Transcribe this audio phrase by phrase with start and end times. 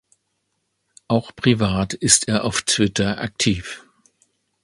[1.07, 3.85] Auch privat ist er auf Twitter aktiv.